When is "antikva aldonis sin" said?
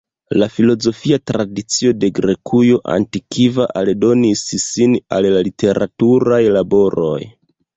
2.95-4.97